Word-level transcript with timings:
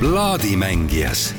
plaadimängijas 0.00 1.34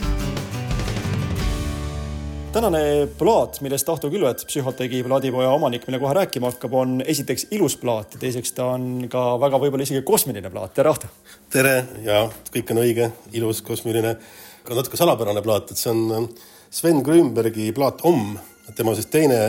tänane 2.54 3.08
plaat, 3.18 3.62
millest 3.62 3.90
Ahto 3.90 4.10
Külvet, 4.12 4.44
psühhotegi 4.46 5.00
plaadipoja 5.04 5.50
omanik, 5.50 5.88
meile 5.88 6.02
kohe 6.04 6.14
rääkima 6.14 6.52
hakkab, 6.52 6.74
on 6.78 7.00
esiteks 7.02 7.48
ilus 7.56 7.78
plaat 7.82 8.14
ja 8.14 8.20
teiseks 8.22 8.52
ta 8.54 8.68
on 8.76 9.08
ka 9.10 9.24
väga 9.42 9.58
võib-olla 9.64 9.88
isegi 9.88 10.04
kosmiline 10.06 10.52
plaat. 10.54 10.74
tere, 10.78 10.92
Ahto! 10.92 11.10
tere 11.50 11.74
ja 12.06 12.20
kõik 12.54 12.74
on 12.76 12.82
õige, 12.84 13.08
ilus, 13.40 13.64
kosmiline, 13.66 14.14
ka 14.68 14.78
natuke 14.78 15.00
salapärane 15.00 15.42
plaat, 15.42 15.72
et 15.72 15.82
see 15.82 15.94
on 15.96 16.04
ähm, 16.18 16.28
Sven 16.70 17.02
Grünbergi 17.08 17.72
plaat 17.74 18.06
Om, 18.06 18.36
tema 18.78 18.94
siis 19.00 19.10
teine 19.10 19.40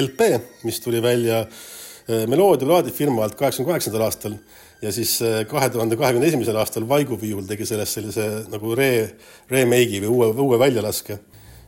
LP, 0.00 0.32
mis 0.66 0.82
tuli 0.82 1.02
välja 1.04 1.44
äh, 1.44 2.26
Meloodia 2.26 2.66
plaadifirma 2.66 3.28
alt 3.28 3.38
kaheksakümne 3.38 3.76
kaheksandal 3.76 4.08
aastal 4.08 4.40
ja 4.80 4.92
siis 4.94 5.16
äh, 5.24 5.42
kahe 5.48 5.68
tuhande 5.72 5.98
kahekümne 6.00 6.28
esimesel 6.30 6.56
aastal 6.60 6.86
Vaigu 6.88 7.18
Viiul 7.20 7.44
tegi 7.48 7.68
sellest 7.68 7.98
sellise 7.98 8.28
nagu 8.52 8.74
re, 8.78 8.92
remake'i 9.50 10.00
või 10.06 10.14
uue, 10.14 10.30
uue 10.46 10.60
väljalaske 10.60 11.18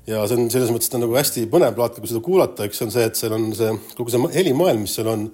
ja 0.06 0.22
see 0.26 0.38
on 0.38 0.48
selles 0.50 0.72
mõttes, 0.74 0.90
ta 0.90 0.98
on 0.98 1.04
nagu 1.06 1.16
hästi 1.16 1.44
põnev 1.50 1.76
plaat, 1.76 1.98
kui 2.00 2.10
seda 2.10 2.22
kuulata, 2.24 2.66
üks 2.68 2.82
on 2.84 2.90
see, 2.94 3.04
et 3.06 3.18
seal 3.18 3.34
on 3.36 3.50
see 3.56 3.70
kogu 3.98 4.12
see 4.12 4.32
helimaailm, 4.34 4.82
mis 4.86 4.96
seal 4.98 5.10
on, 5.12 5.28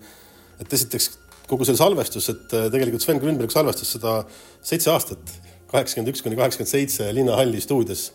et 0.61 0.75
esiteks 0.77 1.13
kogu 1.49 1.65
see 1.65 1.79
salvestus, 1.79 2.29
et 2.33 2.57
äh, 2.57 2.67
tegelikult 2.73 3.05
Sven 3.05 3.21
Grünberg 3.23 3.53
salvestas 3.55 3.95
seda 3.97 4.19
seitse 4.61 4.93
aastat, 4.93 5.33
kaheksakümmend 5.73 6.13
üks 6.13 6.25
kuni 6.25 6.37
kaheksakümmend 6.37 6.73
seitse 6.73 7.09
Linnahalli 7.17 7.61
stuudios. 7.65 8.11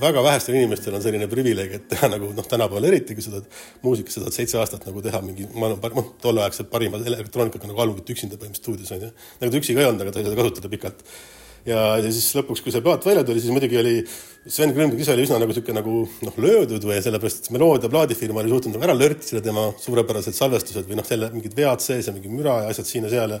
Väga 0.00 0.22
vähestel 0.22 0.58
inimestel 0.58 0.94
on 0.94 1.02
selline 1.02 1.26
privileeg, 1.30 1.72
et 1.78 1.88
teha 1.90 2.10
nagu 2.12 2.30
noh, 2.36 2.46
tänapäeval 2.46 2.86
eriti, 2.90 3.16
kui 3.16 3.24
sa 3.24 3.34
tahad 3.34 3.48
muusikas, 3.82 4.18
sa 4.18 4.24
tahad 4.24 4.36
seitse 4.36 4.60
aastat 4.60 4.86
nagu 4.86 5.02
teha 5.04 5.22
mingi 5.24 5.48
maailma, 5.54 5.90
noh, 5.96 6.12
tolleaegselt 6.22 6.70
parima 6.70 7.00
elektroonikaga 7.00 7.70
nagu 7.70 7.82
albumit 7.84 8.14
üksinda 8.14 8.38
põhimõtteliselt 8.38 8.62
stuudios 8.62 8.94
on 8.94 9.08
ju. 9.08 9.10
nagu 9.42 9.52
ta 9.52 9.60
üksi 9.62 9.74
ka 9.74 9.82
ei 9.82 9.90
olnud, 9.90 10.04
aga 10.04 10.14
ta 10.14 10.20
sai 10.20 10.28
seda 10.28 10.40
kasutada 10.42 10.72
pikalt 10.76 11.04
ja, 11.66 11.80
ja 12.00 12.10
siis 12.12 12.28
lõpuks, 12.36 12.62
kui 12.64 12.72
see 12.74 12.82
plaat 12.84 13.06
välja 13.06 13.24
tuli, 13.26 13.40
siis 13.42 13.54
muidugi 13.54 13.78
oli 13.80 13.94
Sven 14.48 14.72
Grünberg 14.76 15.00
ise 15.02 15.14
oli 15.14 15.24
üsna 15.26 15.38
nagu 15.40 15.50
niisugune 15.52 15.80
nagu 15.80 15.94
noh, 16.26 16.38
löödud 16.40 16.84
või 16.88 17.00
sellepärast, 17.04 17.42
et 17.42 17.54
Meloodia 17.54 17.90
plaadifirma 17.92 18.42
oli 18.42 18.52
suutnud 18.52 18.76
nagu 18.76 18.86
ära 18.88 18.96
lörtsida 18.96 19.42
tema 19.44 19.68
suurepärased 19.82 20.36
salvestused 20.36 20.88
või 20.88 21.00
noh, 21.00 21.08
selle 21.08 21.30
mingid 21.34 21.56
vead 21.58 21.84
sees 21.84 22.08
ja 22.08 22.14
mingi 22.14 22.32
müra 22.32 22.62
ja 22.64 22.74
asjad 22.74 22.88
siin 22.88 23.08
ja 23.08 23.12
seal 23.12 23.36
ja 23.36 23.40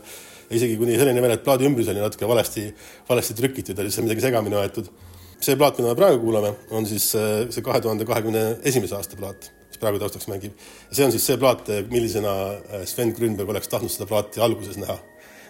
isegi 0.58 0.78
kuni 0.80 0.98
selleni 0.98 1.22
veel, 1.24 1.36
et 1.36 1.44
plaadi 1.46 1.68
ümbrus 1.68 1.90
oli 1.92 2.02
natuke 2.02 2.28
valesti, 2.28 2.66
valesti 3.08 3.36
trükitud 3.38 3.78
ja 3.78 3.86
lihtsalt 3.86 4.08
midagi 4.08 4.24
segamini 4.24 4.58
aetud. 4.60 4.90
See 5.40 5.56
plaat, 5.58 5.78
mida 5.78 5.92
me 5.92 5.98
praegu 5.98 6.22
kuulame, 6.22 6.54
on 6.74 6.86
siis 6.88 7.10
äh, 7.18 7.46
see 7.54 7.64
kahe 7.64 7.80
tuhande 7.84 8.06
kahekümne 8.08 8.44
esimese 8.66 8.96
aasta 8.98 9.18
plaat, 9.18 9.50
mis 9.68 9.80
praegu 9.82 10.00
taustaks 10.02 10.28
mängib. 10.30 10.56
see 10.90 11.04
on 11.04 11.14
siis 11.14 11.26
see 11.26 11.38
plaat, 11.40 11.68
millisena 11.90 12.34
äh, 12.56 12.84
Sven 12.88 13.14
Grünberg 13.16 13.50
oleks 13.54 13.70
tahtnud 13.70 13.92
seda 13.94 14.08
plaati 14.10 14.42
alguses 14.44 14.80
näha 14.80 14.98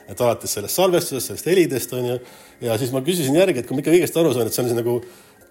et 0.08 0.20
alates 0.24 0.54
sellest 0.56 0.78
salvestusest, 0.78 1.28
sellest 1.28 1.48
helidest 1.50 1.92
on 1.96 2.06
ju, 2.12 2.18
ja 2.64 2.76
siis 2.80 2.92
ma 2.94 3.02
küsisin 3.04 3.36
järgi, 3.36 3.60
et 3.60 3.68
kui 3.68 3.76
ma 3.76 3.84
ikka 3.84 3.92
õigesti 3.92 4.20
aru 4.20 4.32
saan, 4.32 4.48
et 4.48 4.56
see 4.56 4.64
on 4.64 4.70
siis 4.70 4.78
nagu 4.78 4.94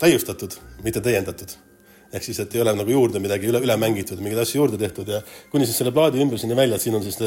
täiustatud, 0.01 0.57
mitte 0.85 1.01
täiendatud. 1.05 1.53
Ehk 2.13 2.23
siis, 2.23 2.39
et 2.39 2.55
ei 2.55 2.61
ole 2.63 2.73
nagu 2.77 2.91
juurde 2.91 3.19
midagi 3.23 3.49
üle, 3.49 3.59
üle 3.63 3.75
mängitud, 3.79 4.19
mingeid 4.23 4.39
asju 4.43 4.61
juurde 4.61 4.79
tehtud 4.79 5.09
ja 5.11 5.19
kuni 5.51 5.67
siis 5.67 5.79
selle 5.81 5.91
plaadi 5.95 6.21
ümbruseni 6.23 6.55
välja, 6.57 6.77
et 6.77 6.85
siin 6.85 6.95
on 6.95 7.03
siis 7.03 7.19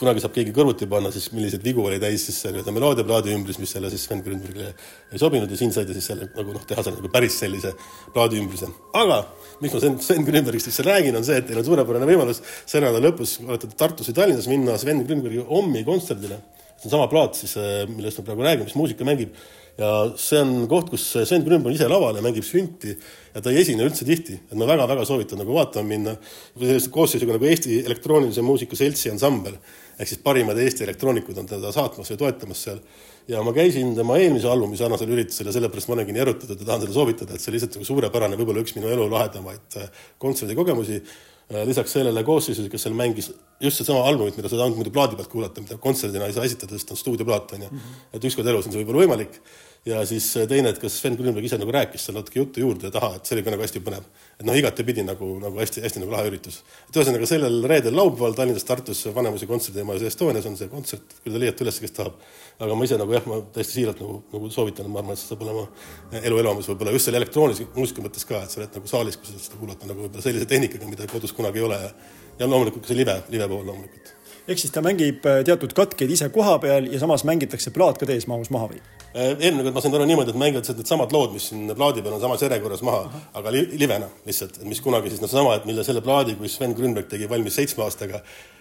kunagi 0.00 0.22
saab 0.22 0.34
keegi 0.36 0.54
kõrvuti 0.54 0.86
panna 0.90 1.10
siis 1.14 1.30
milliseid 1.34 1.64
vigu 1.66 1.82
oli 1.86 1.98
täis 2.02 2.28
siis 2.28 2.38
nii-öelda 2.46 2.74
meloodia 2.76 3.06
plaadi 3.08 3.34
ümbrus, 3.34 3.58
mis 3.62 3.74
selle 3.74 3.90
siis 3.90 4.06
Sven 4.06 4.22
Grünbergile 4.26 4.70
ei 5.10 5.22
sobinud 5.22 5.50
ja 5.50 5.58
siin 5.58 5.74
sai 5.74 5.88
ta 5.88 5.96
siis 5.96 6.06
selle 6.12 6.30
nagu 6.36 6.54
noh, 6.54 6.62
teha 6.68 6.84
selle 6.86 7.00
nagu 7.00 7.10
päris 7.12 7.40
sellise 7.42 7.74
plaadi 8.14 8.38
ümbruse. 8.42 8.70
aga 9.02 9.20
miks 9.60 9.74
ma 9.74 9.82
Sven, 9.82 9.98
Sven 10.04 10.28
Grünbergist 10.28 10.70
üldse 10.70 10.86
räägin, 10.86 11.18
on 11.18 11.26
see, 11.26 11.40
et 11.42 11.50
teil 11.50 11.58
on 11.58 11.66
suurepärane 11.66 12.06
võimalus 12.08 12.42
see 12.62 12.78
nädala 12.78 13.02
lõpus, 13.10 13.38
olete 13.46 13.74
Tartus 13.74 14.12
või 14.12 14.18
Tallinnas, 14.22 14.50
minna 14.50 14.78
Sven 14.78 15.02
Grünbergi 15.06 15.42
hommi 15.50 15.82
kontserdile 15.86 16.38
see 16.80 16.88
on 16.88 16.96
sama 16.96 17.08
plaat 17.12 17.36
siis, 17.36 17.56
äh, 17.60 17.84
millest 17.88 18.20
me 18.20 18.26
praegu 18.28 18.46
räägime, 18.46 18.68
mis 18.68 18.78
muusika 18.78 19.04
mängib. 19.04 19.34
ja 19.80 20.12
see 20.18 20.40
on 20.42 20.66
koht, 20.68 20.90
kus 20.92 21.04
Sven 21.24 21.44
Grünberg 21.46 21.76
ise 21.76 21.86
laval 21.88 22.16
ja 22.18 22.22
mängib 22.24 22.44
sünti 22.44 22.90
ja 23.34 23.40
ta 23.40 23.52
ei 23.52 23.60
esine 23.62 23.86
üldse 23.86 24.04
tihti, 24.04 24.34
et 24.50 24.58
ma 24.58 24.66
väga-väga 24.68 25.06
soovitan 25.08 25.40
nagu 25.40 25.54
vaatama 25.56 25.88
minna. 25.88 26.16
koosseisuga 26.90 27.36
nagu 27.36 27.46
Eesti 27.48 27.78
Elektroonilise 27.84 28.42
Muusika 28.44 28.76
Seltsi 28.76 29.12
ansambel 29.12 29.56
ehk 30.00 30.08
siis 30.08 30.20
parimad 30.24 30.58
Eesti 30.58 30.84
elektroonikud 30.84 31.38
on 31.38 31.48
teda 31.48 31.72
saatmas 31.72 32.10
ja 32.10 32.16
toetamas 32.16 32.62
seal. 32.66 32.80
ja 33.28 33.42
ma 33.46 33.52
käisin 33.52 33.94
tema 33.94 34.16
eelmise 34.18 34.48
albumi 34.48 34.76
sarnasel 34.76 35.12
üritusel 35.12 35.46
ja 35.46 35.52
sellepärast 35.54 35.88
ma 35.88 35.94
olengi 35.94 36.16
nii 36.16 36.22
erutatud 36.24 36.60
ja 36.60 36.66
tahan 36.66 36.84
seda 36.84 36.96
soovitada, 36.96 37.36
et 37.36 37.44
see 37.44 37.52
lihtsalt 37.54 37.76
nagu 37.76 37.86
suurepärane, 37.86 38.38
võib-olla 38.40 38.64
üks 38.64 38.74
minu 38.76 38.88
elu 38.90 39.06
lahedamaid 39.12 39.76
äh, 39.78 39.92
kontserdikogemusi 40.18 40.98
Äh, 41.00 41.29
lisaks 41.50 41.92
sellele 41.96 42.22
koosseisus, 42.24 42.68
kes 42.70 42.84
seal 42.86 42.94
mängis 42.94 43.32
just 43.60 43.80
sedasama 43.80 44.04
albumit, 44.06 44.36
mida 44.38 44.48
ei 44.48 44.54
saanud 44.54 44.78
muidu 44.78 44.92
plaadi 44.94 45.18
pealt 45.18 45.30
kuulata, 45.32 45.64
mida 45.64 45.78
kontserdina 45.82 46.28
ei 46.30 46.36
saa 46.36 46.46
esitada, 46.46 46.78
sest 46.78 46.94
on 46.94 47.00
stuudioplaat, 47.00 47.56
on 47.56 47.66
ju. 47.66 47.70
Mhm. 47.72 47.98
et 48.14 48.24
ükskord 48.30 48.46
elus 48.46 48.68
on 48.68 48.72
see 48.72 48.82
võib-olla 48.82 49.04
võimalik. 49.04 49.40
Ja 49.86 50.02
siis 50.06 50.26
äh, 50.36 50.46
teine, 50.48 50.72
et 50.74 50.78
kas 50.80 50.98
Sven 51.00 51.16
Grünberg 51.16 51.46
ise 51.46 51.56
nagu 51.60 51.72
rääkis 51.72 52.04
seal 52.06 52.16
natuke 52.18 52.40
juttu 52.40 52.60
juurde 52.60 52.90
taha, 52.92 53.14
et 53.16 53.28
see 53.28 53.36
oli 53.36 53.44
ka 53.46 53.54
nagu 53.54 53.64
hästi 53.64 53.82
põnev. 53.84 54.04
et 54.36 54.44
noh, 54.48 54.56
igatepidi 54.56 55.04
nagu, 55.06 55.30
nagu 55.40 55.60
hästi-hästi 55.62 56.02
nagu 56.02 56.12
lahe 56.12 56.28
üritus. 56.28 56.60
et 56.88 57.00
ühesõnaga 57.00 57.28
sellel 57.30 57.60
reedel, 57.70 57.96
laupäeval 57.96 58.36
Tallinnas, 58.36 58.66
Tartus 58.68 59.02
Vanemuise 59.14 59.48
kontserdimajas 59.48 60.06
Estonias 60.10 60.46
on 60.46 60.56
see 60.60 60.68
kontsert, 60.68 61.16
küll 61.24 61.36
te 61.36 61.40
leiate 61.40 61.64
üles, 61.64 61.80
kes 61.80 61.96
tahab. 61.96 62.20
aga 62.60 62.76
ma 62.76 62.84
ise 62.84 63.00
nagu 63.00 63.16
jah, 63.16 63.26
ma 63.26 63.40
täiesti 63.56 63.80
siiralt 63.80 64.04
nagu, 64.04 64.20
nagu 64.34 64.52
soovitan, 64.52 64.90
ma 64.92 65.00
arvan, 65.00 65.16
et 65.16 65.22
see 65.22 65.32
saab 65.32 65.44
olema 65.48 65.66
elu 66.20 66.44
elamus 66.44 66.68
võib-olla 66.68 66.92
just 66.96 67.08
selle 67.08 67.22
elektroonilise 67.22 67.70
muusika 67.74 68.04
mõttes 68.04 68.28
ka, 68.28 68.44
et 68.44 68.52
sa 68.52 68.60
oled 68.60 68.80
nagu 68.80 68.90
saalis, 68.90 69.16
kui 69.16 69.32
sa 69.32 69.40
seda 69.40 69.60
kuulata 69.60 69.88
nagu 69.88 70.04
võib-olla 70.04 70.28
sellise 70.28 70.48
tehnikaga, 70.50 70.88
mida 70.92 71.08
kodus 71.08 71.32
kunagi 71.32 71.62
ei 71.62 71.68
ole 71.70 71.80
ja 71.80 71.92
ja 72.40 72.48
loomulikult 72.48 72.86
ka 72.86 72.90
see 72.92 73.00
live, 73.02 73.20
live 73.32 73.48
pool 73.48 73.66
loomulikult. 73.68 74.14
ehk 74.48 74.60
siis 74.60 74.72
ta 74.72 74.82
mängib 74.84 75.26
äh, 75.28 75.42
teatud 75.46 75.74
katkeid 75.76 76.10
ise 76.16 76.28
koha 76.32 76.56
peal 76.62 76.88
ja 76.92 77.00
samas 77.02 77.24
mängitakse 77.28 77.72
plaat 77.76 78.00
ka 78.00 78.08
täismahus 78.08 78.50
maha 78.54 78.72
või? 78.72 78.80
Äh, 79.10 79.32
eelmine 79.42 79.64
kord 79.66 79.74
ma 79.74 79.82
sain 79.82 79.94
aru 79.98 80.04
niimoodi, 80.06 80.30
et 80.30 80.38
mängivad 80.38 80.68
needsamad 80.78 81.10
lood, 81.14 81.32
mis 81.34 81.48
siin 81.50 81.72
plaadi 81.74 82.02
peal 82.04 82.14
on 82.14 82.20
samas 82.22 82.44
järjekorras 82.44 82.84
maha, 82.86 83.22
aga 83.40 83.50
li 83.50 83.64
livena 83.80 84.06
lihtsalt, 84.26 84.60
mis 84.70 84.78
kunagi 84.84 85.10
siis 85.10 85.24
noh, 85.24 85.30
sama, 85.32 85.56
et 85.58 85.66
mille 85.66 85.82
selle 85.86 86.02
plaadi, 86.04 86.36
kui 86.38 86.50
Sven 86.52 86.76
Grünberg 86.78 87.08
tegi 87.10 87.26
valmis 87.30 87.58
seitsme 87.58 87.82
aastaga, 87.88 88.20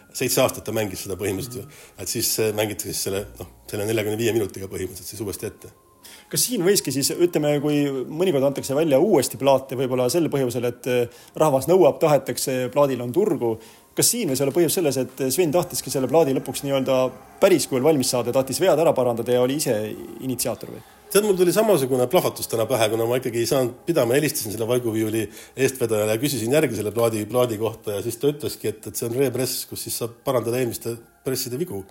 seitse 0.10 0.42
aastat 0.42 0.66
ta 0.66 0.74
mängis 0.74 1.06
seda 1.06 1.20
põhimõtteliselt 1.22 1.62
ju, 1.62 1.84
et 2.02 2.10
siis 2.10 2.32
äh, 2.42 2.50
mängiti 2.58 2.90
siis 2.90 3.04
selle 3.06 3.28
noh, 3.38 3.54
selle 3.70 3.86
neljakümne 3.92 4.18
viie 4.18 4.34
minutiga 4.34 4.72
põhimõtteliselt 4.72 5.14
siis 5.14 5.22
uuesti 5.28 5.52
ette 5.52 5.76
kas 6.30 6.46
siin 6.46 6.64
võikski 6.66 6.94
siis 6.94 7.10
ütleme, 7.16 7.56
kui 7.64 7.82
mõnikord 7.90 8.46
antakse 8.50 8.76
välja 8.78 9.00
uuesti 9.02 9.40
plaate 9.42 9.78
võib-olla 9.80 10.10
sel 10.14 10.30
põhjusel, 10.32 10.68
et 10.70 10.90
eh, 10.90 11.22
rahvas 11.40 11.70
nõuab, 11.70 11.98
tahetakse, 12.02 12.62
plaadil 12.74 13.02
on 13.06 13.14
turgu. 13.16 13.56
Kas 14.00 14.14
siin 14.14 14.32
võis 14.32 14.40
olla 14.44 14.56
põhjus 14.56 14.78
selles, 14.80 14.98
et 15.02 15.26
Sven 15.34 15.52
tahtiski 15.52 15.92
selle 15.92 16.08
plaadi 16.08 16.36
lõpuks 16.38 16.64
nii-öelda 16.64 17.02
päris 17.42 17.68
kujul 17.68 17.84
valmis 17.84 18.12
saada, 18.14 18.32
tahtis 18.36 18.62
vead 18.64 18.80
ära 18.80 18.94
parandada 18.96 19.36
ja 19.36 19.44
oli 19.44 19.60
ise 19.60 19.76
initsiaator 20.24 20.72
või? 20.76 20.82
tead, 21.10 21.26
mul 21.26 21.38
tuli 21.38 21.54
samasugune 21.54 22.06
plahvatus 22.10 22.48
täna 22.48 22.68
pähe, 22.70 22.86
kuna 22.92 23.08
ma 23.10 23.18
ikkagi 23.18 23.42
ei 23.42 23.50
saanud 23.50 23.80
pidama, 23.88 24.14
helistasin 24.14 24.54
selle 24.54 24.68
vaiguviiuli 24.70 25.24
eestvedajale 25.58 26.14
ja 26.14 26.22
küsisin 26.22 26.54
järgi 26.54 26.78
selle 26.78 26.94
plaadi, 26.94 27.24
plaadi 27.30 27.58
kohta 27.58 27.98
ja 27.98 28.04
siis 28.06 28.20
ta 28.22 28.30
ütleski, 28.30 28.70
et, 28.70 28.86
et 28.86 29.00
see 29.00 29.10
on 29.10 29.18
repress, 29.18 29.64
kus 29.70 29.88
siis 29.88 29.98
saab 30.04 30.20
parandada 30.26 30.62
eelmiste 30.62 30.94
presside 31.26 31.58
vigu 31.60 31.82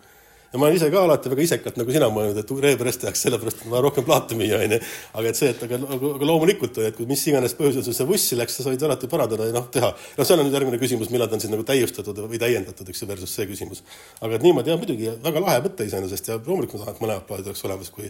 ja 0.52 0.58
ma 0.58 0.66
olen 0.66 0.76
ise 0.78 0.88
ka 0.92 1.02
alati 1.04 1.28
väga 1.32 1.44
isekalt 1.44 1.76
nagu 1.76 1.92
sina 1.92 2.08
mõelnud, 2.12 2.38
et 2.40 2.52
reepress 2.64 3.00
tehakse 3.02 3.26
sellepärast, 3.26 3.60
et 3.60 3.66
on 3.66 3.74
vaja 3.74 3.82
rohkem 3.84 4.06
plaate 4.06 4.36
müüa, 4.38 4.60
onju. 4.64 4.78
aga 5.20 5.32
et 5.32 5.40
see, 5.40 5.50
et 5.52 5.64
aga, 5.66 5.80
aga, 5.96 6.28
loomulikult, 6.30 6.78
et 6.88 6.96
kui 6.96 7.08
mis 7.10 7.24
iganes 7.28 7.52
põhjusel 7.58 7.84
sul 7.84 7.96
see 7.96 8.06
vussi 8.08 8.38
läks, 8.38 8.56
sa 8.56 8.64
said 8.64 8.84
alati 8.88 9.10
parandada 9.12 9.48
ja 9.50 9.56
noh, 9.56 9.66
teha. 9.72 9.90
noh, 9.92 10.28
seal 10.28 10.40
on 10.40 10.48
nüüd 10.48 10.56
järgmine 10.56 10.80
küsimus, 10.80 11.10
millal 11.12 11.28
ta 11.28 11.36
on 11.36 11.44
siis 11.44 11.52
nagu 11.52 11.66
täiustatud 11.68 12.22
või 12.24 12.40
täiendatud, 12.40 12.88
eks 12.88 13.04
ju, 13.04 13.08
versus 13.10 13.34
see 13.36 13.48
küsimus. 13.50 13.84
aga 14.22 14.38
et 14.38 14.46
niimoodi 14.46 14.72
jah, 14.72 14.80
muidugi 14.80 15.12
väga 15.26 15.44
lahe 15.44 15.60
mõte 15.66 15.88
iseenesest 15.88 16.32
ja 16.32 16.38
loomulikult 16.38 16.80
ma 16.80 16.88
tahan, 16.88 16.96
et 16.96 17.04
mõlemad 17.04 17.28
plaadid 17.28 17.52
oleks 17.52 17.64
olemas, 17.68 17.92
kui 17.92 18.08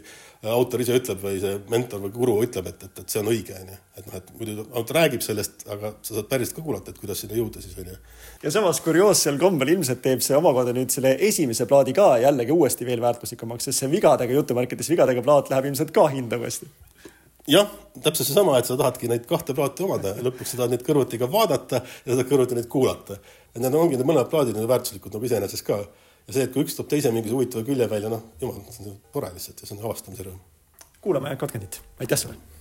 autor 0.55 0.87
ise 0.87 0.95
ütleb 0.99 1.23
või 1.25 1.43
see 1.43 1.59
mentor 1.73 2.05
või 2.07 2.15
guru 2.15 2.39
ütleb, 2.47 2.71
et, 2.71 2.87
et, 2.87 3.03
et 3.03 3.11
see 3.11 3.23
on 3.23 3.33
õige, 3.35 3.59
onju. 3.59 3.81
et 3.99 4.07
noh, 4.07 4.21
et 4.21 4.31
muidu 4.39 4.69
autor 4.79 5.01
räägib 5.01 5.27
sellest, 5.27 5.67
aga 5.67 5.91
sa 6.07 6.21
saad 6.21 6.31
päriselt 6.31 6.61
ka 6.61 6.63
kuulata, 6.63 6.95
et 6.95 7.03
kuidas 7.03 7.25
sinna 7.25 7.35
jõuda 7.39 7.63
siis, 7.65 7.75
onju. 7.83 7.99
ja 8.45 8.55
samas 8.55 8.79
kurioossel 8.85 9.41
kombel 9.43 9.75
ilmselt 9.75 10.03
teeb 10.05 10.23
see 10.23 10.39
omakorda 10.39 10.77
nüüd 10.77 10.95
selle 10.95 11.17
esimese 11.29 11.67
plaadi 11.67 11.97
ka 11.97 12.13
jällegi 12.29 12.55
uuesti 12.55 12.87
veel 12.87 13.03
väärtuslikumaks, 13.05 13.69
sest 13.69 13.85
see 13.85 13.91
vigadega, 13.93 14.37
jutumärkides 14.41 14.93
vigadega 14.93 15.25
plaat 15.25 15.51
läheb 15.53 15.73
ilmselt 15.73 15.91
ka 15.97 16.07
hinda 16.13 16.39
uuesti 16.41 16.69
jah, 17.49 17.69
täpselt 18.03 18.29
seesama, 18.29 18.59
et 18.59 18.69
sa 18.69 18.77
tahadki 18.79 19.09
neid 19.11 19.25
kahte 19.29 19.55
plaati 19.57 19.85
omada 19.87 20.13
lõpuks 20.25 20.53
sa 20.53 20.61
tahad 20.61 20.75
neid 20.75 20.85
kõrvuti 20.87 21.21
ka 21.21 21.29
vaadata 21.33 21.81
ja 21.81 22.11
sa 22.11 22.19
tahad 22.19 22.29
kõrvuti 22.33 22.59
neid 22.59 22.69
kuulata. 22.73 23.19
et 23.55 23.63
need 23.63 23.75
ongi 23.75 23.97
need 23.97 24.07
mõlemad 24.09 24.31
plaadid 24.33 24.59
on 24.59 24.69
väärtuslikud 24.69 25.17
nagu 25.17 25.31
iseenesest 25.31 25.67
ka. 25.67 25.81
ja 26.29 26.37
see, 26.37 26.45
et 26.45 26.53
kui 26.53 26.67
üks 26.67 26.77
toob 26.77 26.91
teise 26.93 27.13
mingi 27.15 27.33
huvitava 27.33 27.65
külje 27.65 27.89
välja, 27.91 28.13
noh, 28.13 28.23
jumal, 28.41 28.61
see 28.75 28.91
on 28.91 29.01
tore 29.13 29.33
lihtsalt 29.33 29.65
ja 29.65 29.71
see 29.71 29.79
on 29.79 29.85
avastamise 29.85 30.29
rõõm. 30.29 30.41
kuulame 31.01 31.37
katkendit, 31.41 31.81
aitäh 32.01 32.21
sulle 32.21 32.58